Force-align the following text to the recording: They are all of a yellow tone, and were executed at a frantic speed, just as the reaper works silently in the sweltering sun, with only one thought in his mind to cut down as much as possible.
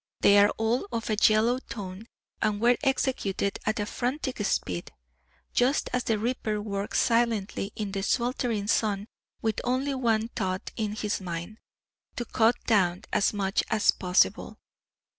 They 0.21 0.39
are 0.39 0.49
all 0.57 0.87
of 0.91 1.11
a 1.11 1.17
yellow 1.27 1.59
tone, 1.59 2.07
and 2.41 2.59
were 2.59 2.75
executed 2.81 3.59
at 3.67 3.79
a 3.79 3.85
frantic 3.85 4.43
speed, 4.47 4.91
just 5.53 5.91
as 5.93 6.05
the 6.05 6.17
reaper 6.17 6.59
works 6.59 6.99
silently 6.99 7.71
in 7.75 7.91
the 7.91 8.01
sweltering 8.01 8.65
sun, 8.67 9.07
with 9.43 9.61
only 9.63 9.93
one 9.93 10.29
thought 10.29 10.71
in 10.75 10.93
his 10.95 11.21
mind 11.21 11.59
to 12.15 12.25
cut 12.25 12.55
down 12.65 13.03
as 13.13 13.31
much 13.31 13.63
as 13.69 13.91
possible. 13.91 14.57